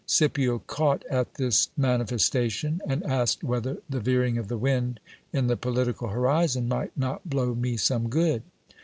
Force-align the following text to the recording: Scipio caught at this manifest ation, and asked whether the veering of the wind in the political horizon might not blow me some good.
Scipio 0.07 0.57
caught 0.65 1.05
at 1.11 1.35
this 1.35 1.69
manifest 1.77 2.35
ation, 2.35 2.81
and 2.87 3.03
asked 3.03 3.43
whether 3.43 3.77
the 3.87 3.99
veering 3.99 4.39
of 4.39 4.47
the 4.47 4.57
wind 4.57 4.99
in 5.31 5.45
the 5.45 5.55
political 5.55 6.07
horizon 6.07 6.67
might 6.67 6.97
not 6.97 7.29
blow 7.29 7.53
me 7.53 7.77
some 7.77 8.09
good. 8.09 8.41